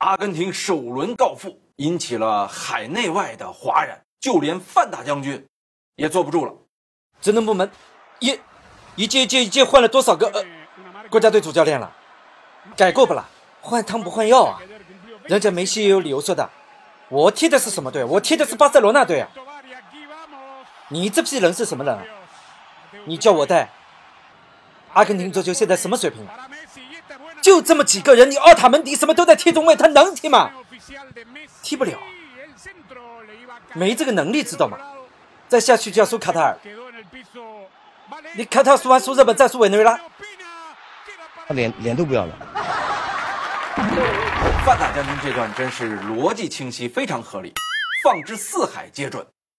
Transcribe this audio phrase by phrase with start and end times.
[0.00, 5.46] 阿根廷首轮告负，引起了海内外的哗然，就连范大将军
[5.96, 6.54] 也坐不住了。
[7.20, 7.70] 职能部门
[8.18, 8.40] 一
[8.96, 10.42] 一届一届一届换了多少个呃
[11.10, 11.94] 国家队主教练了？
[12.78, 13.28] 改过不啦？
[13.60, 14.58] 换汤不换药啊！
[15.24, 16.48] 人家梅西也有理由说的，
[17.10, 18.02] 我踢的是什么队？
[18.02, 19.28] 我踢的是巴塞罗那队啊！
[20.88, 21.98] 你这批人是什么人？
[23.04, 23.68] 你叫我带？
[24.94, 26.26] 阿根廷足球现在什么水平？
[27.42, 30.50] 就这么几个人，你奥塔门迪什么都在踢中卫，他能踢吗？
[31.62, 31.98] 踢不了，
[33.74, 34.78] 没这个能力，知道吗？
[35.48, 36.56] 再下去就要输卡塔尔。
[38.34, 39.98] 你卡塔尔输完输日本，再输委内瑞拉，
[41.46, 42.32] 他脸脸都不要了。
[44.64, 47.52] 范大将军这段真是逻辑清晰，非常合理，
[48.04, 49.26] 放之四海皆准。